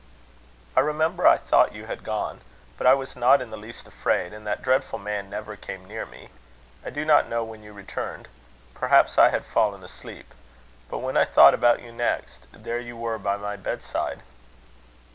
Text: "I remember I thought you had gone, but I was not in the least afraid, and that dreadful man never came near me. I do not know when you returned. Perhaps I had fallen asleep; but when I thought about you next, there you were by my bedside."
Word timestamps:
"I 0.75 0.79
remember 0.79 1.27
I 1.27 1.37
thought 1.37 1.75
you 1.75 1.85
had 1.85 2.03
gone, 2.03 2.41
but 2.75 2.87
I 2.87 2.95
was 2.95 3.15
not 3.15 3.39
in 3.39 3.51
the 3.51 3.55
least 3.55 3.87
afraid, 3.87 4.33
and 4.33 4.47
that 4.47 4.63
dreadful 4.63 4.97
man 4.97 5.29
never 5.29 5.55
came 5.55 5.85
near 5.87 6.07
me. 6.07 6.29
I 6.83 6.89
do 6.89 7.05
not 7.05 7.29
know 7.29 7.43
when 7.43 7.61
you 7.61 7.71
returned. 7.71 8.27
Perhaps 8.73 9.19
I 9.19 9.29
had 9.29 9.45
fallen 9.45 9.83
asleep; 9.83 10.33
but 10.89 11.03
when 11.05 11.17
I 11.17 11.25
thought 11.25 11.53
about 11.53 11.83
you 11.83 11.91
next, 11.91 12.47
there 12.51 12.79
you 12.79 12.97
were 12.97 13.19
by 13.19 13.37
my 13.37 13.55
bedside." 13.55 14.21